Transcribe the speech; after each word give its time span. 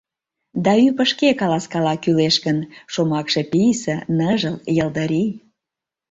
Да 0.63 0.71
Ӱпӧ 0.87 1.03
шке 1.11 1.29
каласкала, 1.41 1.93
кӱлеш 2.03 2.35
гын, 2.45 2.57
Шомакше 2.93 3.41
писе, 3.51 3.95
ныжыл, 4.17 4.55
йылдырий. 4.77 5.31